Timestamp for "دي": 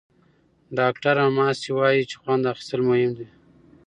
3.17-3.27